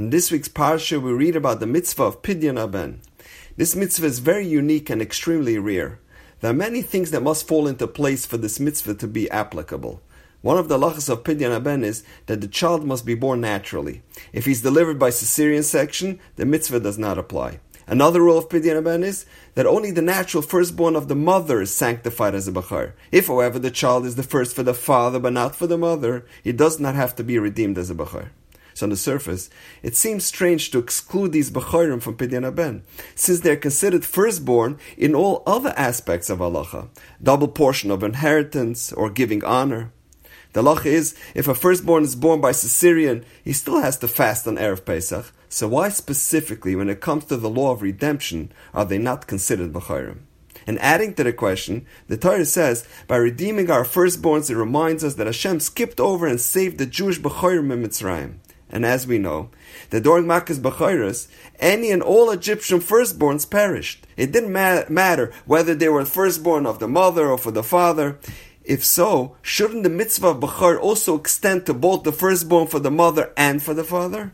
In 0.00 0.08
this 0.08 0.30
week's 0.30 0.48
parsha, 0.48 0.98
we 0.98 1.12
read 1.12 1.36
about 1.36 1.60
the 1.60 1.66
mitzvah 1.66 2.04
of 2.04 2.22
Pidyon 2.22 2.56
Haben. 2.56 3.02
This 3.58 3.76
mitzvah 3.76 4.06
is 4.06 4.18
very 4.18 4.46
unique 4.46 4.88
and 4.88 5.02
extremely 5.02 5.58
rare. 5.58 6.00
There 6.40 6.52
are 6.52 6.54
many 6.54 6.80
things 6.80 7.10
that 7.10 7.22
must 7.22 7.46
fall 7.46 7.68
into 7.68 7.86
place 7.86 8.24
for 8.24 8.38
this 8.38 8.58
mitzvah 8.58 8.94
to 8.94 9.06
be 9.06 9.30
applicable. 9.30 10.00
One 10.40 10.56
of 10.56 10.68
the 10.68 10.78
lachas 10.78 11.10
of 11.10 11.22
Pidyon 11.22 11.52
Haben 11.52 11.84
is 11.84 12.02
that 12.24 12.40
the 12.40 12.48
child 12.48 12.86
must 12.86 13.04
be 13.04 13.14
born 13.14 13.42
naturally. 13.42 14.00
If 14.32 14.46
he's 14.46 14.62
delivered 14.62 14.98
by 14.98 15.10
cesarean 15.10 15.64
section, 15.64 16.18
the 16.36 16.46
mitzvah 16.46 16.80
does 16.80 16.96
not 16.96 17.18
apply. 17.18 17.60
Another 17.86 18.22
rule 18.22 18.38
of 18.38 18.48
Pidyon 18.48 18.76
Haben 18.76 19.04
is 19.04 19.26
that 19.54 19.66
only 19.66 19.90
the 19.90 20.00
natural 20.00 20.42
firstborn 20.42 20.96
of 20.96 21.08
the 21.08 21.14
mother 21.14 21.60
is 21.60 21.76
sanctified 21.76 22.34
as 22.34 22.48
a 22.48 22.52
Bechor. 22.52 22.94
If, 23.12 23.26
however, 23.26 23.58
the 23.58 23.70
child 23.70 24.06
is 24.06 24.16
the 24.16 24.22
first 24.22 24.56
for 24.56 24.62
the 24.62 24.72
father 24.72 25.20
but 25.20 25.34
not 25.34 25.54
for 25.54 25.66
the 25.66 25.76
mother, 25.76 26.24
he 26.42 26.52
does 26.52 26.80
not 26.80 26.94
have 26.94 27.14
to 27.16 27.22
be 27.22 27.38
redeemed 27.38 27.76
as 27.76 27.90
a 27.90 27.94
Bechor. 27.94 28.30
So 28.74 28.86
on 28.86 28.90
the 28.90 28.96
surface, 28.96 29.50
it 29.82 29.96
seems 29.96 30.24
strange 30.24 30.70
to 30.70 30.78
exclude 30.78 31.32
these 31.32 31.50
Bechorim 31.50 32.00
from 32.00 32.16
Pidyon 32.16 32.44
Haben, 32.44 32.82
since 33.14 33.40
they 33.40 33.50
are 33.50 33.56
considered 33.56 34.04
firstborn 34.04 34.78
in 34.96 35.14
all 35.14 35.42
other 35.46 35.74
aspects 35.76 36.30
of 36.30 36.38
halacha, 36.38 36.88
double 37.22 37.48
portion 37.48 37.90
of 37.90 38.02
inheritance 38.02 38.92
or 38.92 39.10
giving 39.10 39.44
honor. 39.44 39.92
The 40.52 40.62
halacha 40.62 40.86
is, 40.86 41.14
if 41.34 41.46
a 41.46 41.54
firstborn 41.54 42.04
is 42.04 42.16
born 42.16 42.40
by 42.40 42.50
cesarean, 42.50 43.24
he 43.44 43.52
still 43.52 43.80
has 43.80 43.98
to 43.98 44.08
fast 44.08 44.48
on 44.48 44.56
Erev 44.56 44.84
Pesach, 44.84 45.32
so 45.48 45.66
why 45.66 45.88
specifically, 45.88 46.76
when 46.76 46.88
it 46.88 47.00
comes 47.00 47.24
to 47.24 47.36
the 47.36 47.50
law 47.50 47.72
of 47.72 47.82
redemption, 47.82 48.52
are 48.72 48.84
they 48.84 48.98
not 48.98 49.26
considered 49.26 49.72
Bechorim? 49.72 50.20
And 50.66 50.78
adding 50.78 51.14
to 51.14 51.24
the 51.24 51.32
question, 51.32 51.86
the 52.06 52.16
Torah 52.16 52.44
says, 52.44 52.86
by 53.08 53.16
redeeming 53.16 53.68
our 53.70 53.82
firstborns, 53.82 54.50
it 54.50 54.56
reminds 54.56 55.02
us 55.02 55.14
that 55.14 55.26
Hashem 55.26 55.58
skipped 55.58 55.98
over 55.98 56.26
and 56.26 56.40
saved 56.40 56.78
the 56.78 56.86
Jewish 56.86 57.18
Bechorim 57.18 57.72
in 57.72 57.82
Mitzrayim. 57.82 58.36
And 58.70 58.86
as 58.86 59.06
we 59.06 59.18
know, 59.18 59.50
that 59.90 60.04
during 60.04 60.24
Makkas 60.24 60.60
Bechoros, 60.60 61.26
any 61.58 61.90
and 61.90 62.02
all 62.02 62.30
Egyptian 62.30 62.78
firstborns 62.78 63.48
perished. 63.48 64.06
It 64.16 64.30
didn't 64.30 64.52
ma- 64.52 64.84
matter 64.88 65.32
whether 65.44 65.74
they 65.74 65.88
were 65.88 66.04
firstborn 66.04 66.66
of 66.66 66.78
the 66.78 66.88
mother 66.88 67.28
or 67.28 67.36
for 67.36 67.50
the 67.50 67.64
father. 67.64 68.18
If 68.62 68.84
so, 68.84 69.36
shouldn't 69.42 69.82
the 69.82 69.90
mitzvah 69.90 70.28
of 70.28 70.78
also 70.78 71.16
extend 71.16 71.66
to 71.66 71.74
both 71.74 72.04
the 72.04 72.12
firstborn 72.12 72.68
for 72.68 72.78
the 72.78 72.90
mother 72.90 73.32
and 73.36 73.60
for 73.60 73.74
the 73.74 73.84
father? 73.84 74.32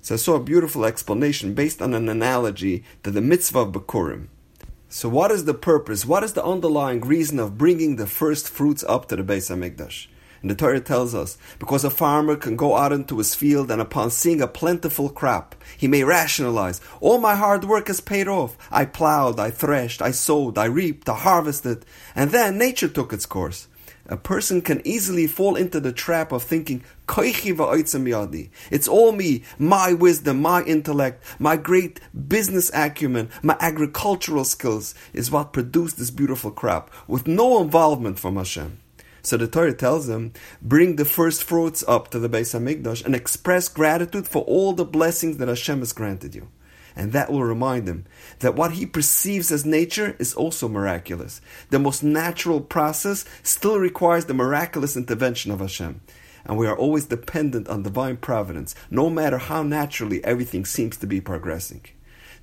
So 0.00 0.14
I 0.14 0.18
saw 0.18 0.36
a 0.36 0.40
beautiful 0.40 0.84
explanation 0.84 1.54
based 1.54 1.82
on 1.82 1.92
an 1.94 2.08
analogy 2.08 2.84
to 3.02 3.10
the 3.10 3.20
mitzvah 3.20 3.66
of. 3.66 4.28
So 4.88 5.08
what 5.08 5.32
is 5.32 5.44
the 5.44 5.54
purpose? 5.54 6.06
What 6.06 6.22
is 6.22 6.34
the 6.34 6.44
underlying 6.44 7.00
reason 7.00 7.40
of 7.40 7.58
bringing 7.58 7.96
the 7.96 8.06
first 8.06 8.48
fruits 8.48 8.84
up 8.88 9.08
to 9.08 9.16
the 9.16 9.24
Beis 9.24 9.50
Hamikdash? 9.50 10.06
And 10.40 10.50
the 10.50 10.54
Torah 10.54 10.80
tells 10.80 11.14
us, 11.14 11.36
because 11.58 11.84
a 11.84 11.90
farmer 11.90 12.36
can 12.36 12.56
go 12.56 12.76
out 12.76 12.92
into 12.92 13.18
his 13.18 13.34
field 13.34 13.70
and 13.70 13.80
upon 13.80 14.10
seeing 14.10 14.40
a 14.40 14.46
plentiful 14.46 15.08
crop, 15.08 15.54
he 15.76 15.88
may 15.88 16.04
rationalize, 16.04 16.80
all 17.00 17.18
my 17.18 17.34
hard 17.34 17.64
work 17.64 17.88
has 17.88 18.00
paid 18.00 18.28
off. 18.28 18.56
I 18.70 18.84
plowed, 18.84 19.40
I 19.40 19.50
threshed, 19.50 20.00
I 20.00 20.12
sowed, 20.12 20.56
I 20.56 20.66
reaped, 20.66 21.08
I 21.08 21.16
harvested, 21.16 21.84
and 22.14 22.30
then 22.30 22.56
nature 22.58 22.88
took 22.88 23.12
its 23.12 23.26
course. 23.26 23.66
A 24.10 24.16
person 24.16 24.62
can 24.62 24.80
easily 24.86 25.26
fall 25.26 25.54
into 25.54 25.80
the 25.80 25.92
trap 25.92 26.32
of 26.32 26.42
thinking, 26.42 26.82
it's 27.10 28.88
all 28.88 29.12
me, 29.12 29.42
my 29.58 29.92
wisdom, 29.92 30.40
my 30.40 30.62
intellect, 30.62 31.22
my 31.38 31.56
great 31.58 32.00
business 32.28 32.70
acumen, 32.72 33.28
my 33.42 33.56
agricultural 33.60 34.44
skills 34.44 34.94
is 35.12 35.30
what 35.30 35.52
produced 35.52 35.98
this 35.98 36.10
beautiful 36.10 36.50
crop, 36.50 36.90
with 37.06 37.26
no 37.26 37.60
involvement 37.60 38.18
from 38.18 38.36
Hashem. 38.36 38.78
So 39.22 39.36
the 39.36 39.48
Torah 39.48 39.74
tells 39.74 40.06
them, 40.06 40.32
bring 40.62 40.96
the 40.96 41.04
first 41.04 41.44
fruits 41.44 41.84
up 41.86 42.10
to 42.10 42.18
the 42.18 42.28
Beis 42.28 42.54
Hamikdash 42.54 43.04
and 43.04 43.14
express 43.14 43.68
gratitude 43.68 44.28
for 44.28 44.42
all 44.42 44.72
the 44.72 44.84
blessings 44.84 45.38
that 45.38 45.48
Hashem 45.48 45.80
has 45.80 45.92
granted 45.92 46.34
you. 46.34 46.48
And 46.96 47.12
that 47.12 47.30
will 47.30 47.44
remind 47.44 47.86
him 47.86 48.06
that 48.40 48.56
what 48.56 48.72
he 48.72 48.84
perceives 48.84 49.52
as 49.52 49.64
nature 49.64 50.16
is 50.18 50.34
also 50.34 50.68
miraculous. 50.68 51.40
The 51.70 51.78
most 51.78 52.02
natural 52.02 52.60
process 52.60 53.24
still 53.42 53.78
requires 53.78 54.24
the 54.24 54.34
miraculous 54.34 54.96
intervention 54.96 55.52
of 55.52 55.60
Hashem. 55.60 56.00
And 56.44 56.58
we 56.58 56.66
are 56.66 56.76
always 56.76 57.06
dependent 57.06 57.68
on 57.68 57.82
divine 57.82 58.16
providence, 58.16 58.74
no 58.90 59.10
matter 59.10 59.38
how 59.38 59.62
naturally 59.62 60.24
everything 60.24 60.64
seems 60.64 60.96
to 60.96 61.06
be 61.06 61.20
progressing. 61.20 61.82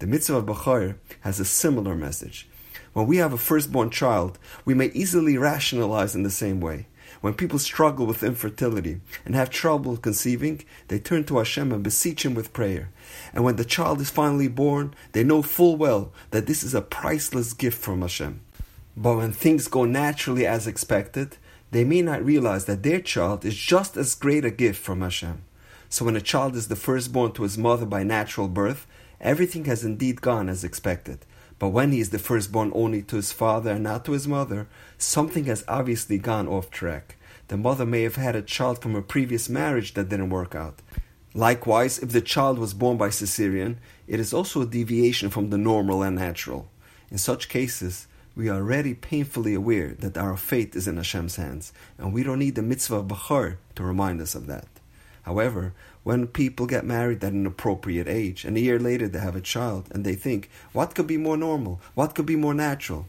The 0.00 0.06
mitzvah 0.06 0.38
of 0.38 0.46
Bechor 0.46 0.96
has 1.20 1.38
a 1.38 1.44
similar 1.44 1.94
message. 1.94 2.48
When 2.92 3.06
we 3.06 3.16
have 3.16 3.32
a 3.32 3.38
firstborn 3.38 3.90
child, 3.90 4.38
we 4.64 4.74
may 4.74 4.86
easily 4.86 5.38
rationalize 5.38 6.14
in 6.14 6.22
the 6.22 6.30
same 6.30 6.60
way. 6.60 6.86
When 7.20 7.34
people 7.34 7.58
struggle 7.58 8.04
with 8.04 8.22
infertility 8.22 9.00
and 9.24 9.34
have 9.34 9.48
trouble 9.48 9.96
conceiving, 9.96 10.64
they 10.88 10.98
turn 10.98 11.24
to 11.24 11.38
Hashem 11.38 11.72
and 11.72 11.82
beseech 11.82 12.24
Him 12.24 12.34
with 12.34 12.52
prayer. 12.52 12.90
And 13.32 13.44
when 13.44 13.56
the 13.56 13.64
child 13.64 14.00
is 14.00 14.10
finally 14.10 14.48
born, 14.48 14.94
they 15.12 15.24
know 15.24 15.40
full 15.42 15.76
well 15.76 16.12
that 16.32 16.46
this 16.46 16.62
is 16.62 16.74
a 16.74 16.82
priceless 16.82 17.52
gift 17.52 17.80
from 17.80 18.02
Hashem. 18.02 18.40
But 18.96 19.16
when 19.16 19.32
things 19.32 19.68
go 19.68 19.84
naturally 19.84 20.46
as 20.46 20.66
expected, 20.66 21.36
they 21.70 21.84
may 21.84 22.02
not 22.02 22.24
realize 22.24 22.66
that 22.66 22.82
their 22.82 23.00
child 23.00 23.44
is 23.44 23.56
just 23.56 23.96
as 23.96 24.14
great 24.14 24.44
a 24.44 24.50
gift 24.50 24.82
from 24.82 25.00
Hashem. 25.00 25.42
So 25.88 26.04
when 26.04 26.16
a 26.16 26.20
child 26.20 26.56
is 26.56 26.68
the 26.68 26.76
firstborn 26.76 27.32
to 27.32 27.42
his 27.44 27.56
mother 27.56 27.86
by 27.86 28.02
natural 28.02 28.48
birth, 28.48 28.86
everything 29.20 29.64
has 29.66 29.84
indeed 29.84 30.20
gone 30.20 30.48
as 30.48 30.64
expected. 30.64 31.24
But 31.62 31.68
when 31.68 31.92
he 31.92 32.00
is 32.00 32.10
the 32.10 32.18
firstborn 32.18 32.72
only 32.74 33.02
to 33.02 33.14
his 33.14 33.30
father 33.30 33.70
and 33.70 33.84
not 33.84 34.04
to 34.06 34.12
his 34.12 34.26
mother, 34.26 34.66
something 34.98 35.44
has 35.44 35.62
obviously 35.68 36.18
gone 36.18 36.48
off 36.48 36.72
track. 36.72 37.14
The 37.46 37.56
mother 37.56 37.86
may 37.86 38.02
have 38.02 38.16
had 38.16 38.34
a 38.34 38.42
child 38.42 38.82
from 38.82 38.96
a 38.96 39.00
previous 39.00 39.48
marriage 39.48 39.94
that 39.94 40.08
didn't 40.08 40.30
work 40.30 40.56
out. 40.56 40.82
Likewise, 41.34 42.00
if 42.00 42.10
the 42.10 42.20
child 42.20 42.58
was 42.58 42.74
born 42.74 42.96
by 42.96 43.10
cesarean, 43.10 43.76
it 44.08 44.18
is 44.18 44.34
also 44.34 44.62
a 44.62 44.66
deviation 44.66 45.30
from 45.30 45.50
the 45.50 45.56
normal 45.56 46.02
and 46.02 46.16
natural. 46.16 46.68
In 47.12 47.18
such 47.18 47.48
cases, 47.48 48.08
we 48.34 48.48
are 48.48 48.56
already 48.56 48.92
painfully 48.92 49.54
aware 49.54 49.94
that 50.00 50.18
our 50.18 50.36
fate 50.36 50.74
is 50.74 50.88
in 50.88 50.96
Hashem's 50.96 51.36
hands, 51.36 51.72
and 51.96 52.12
we 52.12 52.24
don't 52.24 52.40
need 52.40 52.56
the 52.56 52.62
mitzvah 52.62 52.96
of 52.96 53.06
Bechor 53.06 53.58
to 53.76 53.84
remind 53.84 54.20
us 54.20 54.34
of 54.34 54.48
that. 54.48 54.66
However, 55.22 55.72
when 56.02 56.26
people 56.26 56.66
get 56.66 56.84
married 56.84 57.22
at 57.22 57.32
an 57.32 57.46
appropriate 57.46 58.08
age 58.08 58.44
and 58.44 58.56
a 58.56 58.60
year 58.60 58.78
later 58.78 59.08
they 59.08 59.20
have 59.20 59.36
a 59.36 59.40
child 59.40 59.88
and 59.92 60.04
they 60.04 60.14
think, 60.14 60.50
what 60.72 60.94
could 60.94 61.06
be 61.06 61.16
more 61.16 61.36
normal? 61.36 61.80
What 61.94 62.14
could 62.14 62.26
be 62.26 62.36
more 62.36 62.54
natural? 62.54 63.06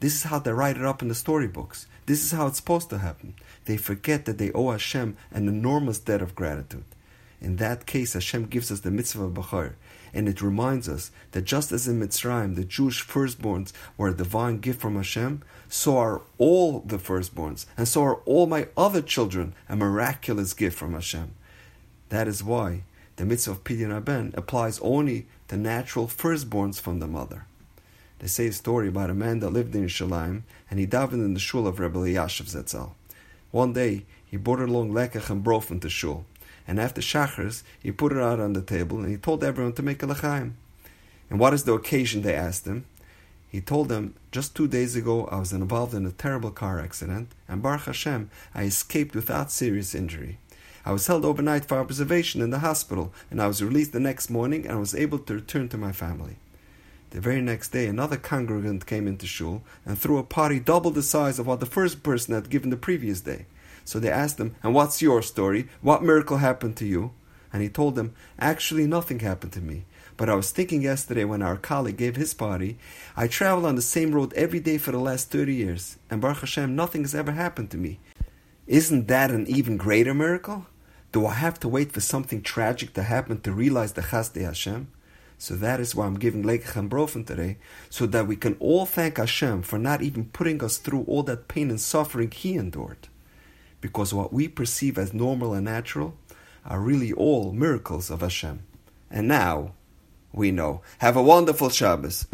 This 0.00 0.14
is 0.14 0.24
how 0.24 0.40
they 0.40 0.52
write 0.52 0.76
it 0.76 0.84
up 0.84 1.02
in 1.02 1.08
the 1.08 1.14
storybooks. 1.14 1.86
This 2.06 2.24
is 2.24 2.32
how 2.32 2.48
it's 2.48 2.56
supposed 2.56 2.90
to 2.90 2.98
happen. 2.98 3.34
They 3.66 3.76
forget 3.76 4.24
that 4.24 4.38
they 4.38 4.50
owe 4.50 4.72
Hashem 4.72 5.16
an 5.30 5.48
enormous 5.48 6.00
debt 6.00 6.20
of 6.20 6.34
gratitude. 6.34 6.84
In 7.40 7.56
that 7.56 7.86
case, 7.86 8.14
Hashem 8.14 8.46
gives 8.46 8.70
us 8.70 8.80
the 8.80 8.90
mitzvah 8.90 9.24
of 9.24 9.34
Bechor, 9.34 9.74
and 10.14 10.28
it 10.28 10.42
reminds 10.42 10.88
us 10.88 11.10
that 11.32 11.42
just 11.42 11.72
as 11.72 11.88
in 11.88 12.00
Mitzrayim 12.00 12.54
the 12.54 12.64
Jewish 12.64 13.06
firstborns 13.06 13.72
were 13.96 14.08
a 14.08 14.14
divine 14.14 14.58
gift 14.58 14.80
from 14.80 14.96
Hashem, 14.96 15.42
so 15.68 15.98
are 15.98 16.22
all 16.38 16.80
the 16.80 16.98
firstborns, 16.98 17.66
and 17.76 17.86
so 17.86 18.02
are 18.02 18.16
all 18.26 18.46
my 18.46 18.68
other 18.76 19.02
children 19.02 19.54
a 19.68 19.76
miraculous 19.76 20.52
gift 20.52 20.78
from 20.78 20.94
Hashem. 20.94 21.34
That 22.12 22.28
is 22.28 22.44
why 22.44 22.82
the 23.16 23.24
mitzvah 23.24 23.52
of 23.52 23.64
Pidyon 23.64 23.90
Haben 23.90 24.34
applies 24.36 24.78
only 24.80 25.28
to 25.48 25.56
natural 25.56 26.06
firstborns 26.06 26.78
from 26.78 26.98
the 26.98 27.06
mother. 27.06 27.46
They 28.18 28.26
say 28.26 28.48
a 28.48 28.52
story 28.52 28.88
about 28.88 29.08
a 29.08 29.14
man 29.14 29.38
that 29.40 29.48
lived 29.48 29.74
in 29.74 29.86
Yerushalayim 29.86 30.42
and 30.70 30.78
he 30.78 30.86
davened 30.86 31.24
in 31.24 31.32
the 31.32 31.40
shul 31.40 31.66
of 31.66 31.80
Rebbe 31.80 32.00
Yashiv 32.00 32.50
Zetzel. 32.50 32.90
One 33.50 33.72
day 33.72 34.04
he 34.26 34.36
brought 34.36 34.60
along 34.60 34.92
lekach 34.92 35.30
and 35.30 35.42
brofen 35.42 35.80
to 35.80 35.88
shul, 35.88 36.26
and 36.68 36.78
after 36.78 37.00
Shacharis 37.00 37.62
he 37.82 37.90
put 37.90 38.12
it 38.12 38.18
out 38.18 38.40
on 38.40 38.52
the 38.52 38.60
table 38.60 38.98
and 38.98 39.08
he 39.08 39.16
told 39.16 39.42
everyone 39.42 39.72
to 39.72 39.82
make 39.82 40.02
a 40.02 40.06
lechaim. 40.06 40.52
And 41.30 41.40
what 41.40 41.54
is 41.54 41.64
the 41.64 41.72
occasion? 41.72 42.20
They 42.20 42.34
asked 42.34 42.66
him. 42.66 42.84
He 43.48 43.62
told 43.62 43.88
them, 43.88 44.16
just 44.30 44.54
two 44.54 44.68
days 44.68 44.96
ago 44.96 45.28
I 45.32 45.38
was 45.38 45.54
involved 45.54 45.94
in 45.94 46.04
a 46.04 46.12
terrible 46.12 46.50
car 46.50 46.78
accident, 46.78 47.32
and 47.48 47.62
Baruch 47.62 47.86
Hashem, 47.86 48.28
I 48.54 48.64
escaped 48.64 49.14
without 49.14 49.50
serious 49.50 49.94
injury. 49.94 50.36
I 50.84 50.92
was 50.92 51.06
held 51.06 51.24
overnight 51.24 51.64
for 51.64 51.78
observation 51.78 52.42
in 52.42 52.50
the 52.50 52.58
hospital, 52.58 53.12
and 53.30 53.40
I 53.40 53.46
was 53.46 53.62
released 53.62 53.92
the 53.92 54.00
next 54.00 54.30
morning 54.30 54.66
and 54.66 54.80
was 54.80 54.94
able 54.94 55.20
to 55.20 55.34
return 55.34 55.68
to 55.68 55.78
my 55.78 55.92
family. 55.92 56.38
The 57.10 57.20
very 57.20 57.40
next 57.40 57.68
day, 57.68 57.86
another 57.86 58.16
congregant 58.16 58.86
came 58.86 59.06
into 59.06 59.26
shul 59.26 59.62
and 59.84 59.98
threw 59.98 60.18
a 60.18 60.24
party 60.24 60.58
double 60.58 60.90
the 60.90 61.02
size 61.02 61.38
of 61.38 61.46
what 61.46 61.60
the 61.60 61.66
first 61.66 62.02
person 62.02 62.34
had 62.34 62.50
given 62.50 62.70
the 62.70 62.76
previous 62.76 63.20
day. 63.20 63.46
So 63.84 64.00
they 64.00 64.10
asked 64.10 64.40
him, 64.40 64.56
And 64.62 64.74
what's 64.74 65.02
your 65.02 65.22
story? 65.22 65.68
What 65.82 66.02
miracle 66.02 66.38
happened 66.38 66.76
to 66.78 66.86
you? 66.86 67.12
And 67.52 67.62
he 67.62 67.68
told 67.68 67.94
them, 67.94 68.14
Actually, 68.38 68.86
nothing 68.86 69.20
happened 69.20 69.52
to 69.52 69.60
me. 69.60 69.84
But 70.16 70.30
I 70.30 70.34
was 70.34 70.50
thinking 70.50 70.82
yesterday 70.82 71.24
when 71.24 71.42
our 71.42 71.56
colleague 71.56 71.96
gave 71.96 72.16
his 72.16 72.34
party, 72.34 72.78
I 73.16 73.28
travel 73.28 73.66
on 73.66 73.76
the 73.76 73.82
same 73.82 74.12
road 74.12 74.32
every 74.34 74.60
day 74.60 74.78
for 74.78 74.90
the 74.90 74.98
last 74.98 75.30
30 75.30 75.54
years, 75.54 75.98
and 76.10 76.20
Baruch 76.20 76.38
Hashem, 76.38 76.74
nothing 76.74 77.02
has 77.02 77.14
ever 77.14 77.32
happened 77.32 77.70
to 77.70 77.76
me. 77.76 77.98
Isn't 78.66 79.08
that 79.08 79.30
an 79.30 79.46
even 79.48 79.76
greater 79.76 80.14
miracle? 80.14 80.66
Do 81.12 81.26
I 81.26 81.34
have 81.34 81.60
to 81.60 81.68
wait 81.68 81.92
for 81.92 82.00
something 82.00 82.40
tragic 82.40 82.94
to 82.94 83.02
happen 83.02 83.40
to 83.42 83.52
realize 83.52 83.92
the 83.92 84.00
Chasdei 84.00 84.44
Hashem? 84.44 84.88
So 85.36 85.54
that 85.56 85.78
is 85.78 85.94
why 85.94 86.06
I'm 86.06 86.18
giving 86.18 86.42
Lekach 86.42 86.76
and 86.76 86.90
Brofen 86.90 87.26
today, 87.26 87.58
so 87.90 88.06
that 88.06 88.26
we 88.26 88.36
can 88.36 88.56
all 88.60 88.86
thank 88.86 89.18
Hashem 89.18 89.62
for 89.62 89.78
not 89.78 90.00
even 90.00 90.26
putting 90.26 90.64
us 90.64 90.78
through 90.78 91.04
all 91.06 91.22
that 91.24 91.48
pain 91.48 91.68
and 91.68 91.80
suffering 91.80 92.30
He 92.30 92.54
endured. 92.54 93.08
Because 93.80 94.14
what 94.14 94.32
we 94.32 94.48
perceive 94.48 94.96
as 94.96 95.12
normal 95.12 95.52
and 95.52 95.66
natural 95.66 96.14
are 96.64 96.80
really 96.80 97.12
all 97.12 97.52
miracles 97.52 98.10
of 98.10 98.20
Hashem. 98.20 98.62
And 99.10 99.28
now 99.28 99.72
we 100.32 100.50
know. 100.50 100.80
Have 100.98 101.16
a 101.16 101.22
wonderful 101.22 101.68
Shabbos. 101.68 102.26